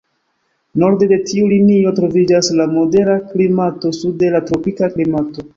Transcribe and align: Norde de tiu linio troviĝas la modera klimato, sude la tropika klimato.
Norde 0.83 1.07
de 1.11 1.19
tiu 1.31 1.49
linio 1.51 1.93
troviĝas 2.01 2.51
la 2.61 2.67
modera 2.73 3.21
klimato, 3.35 3.95
sude 4.03 4.35
la 4.39 4.45
tropika 4.51 4.95
klimato. 4.97 5.47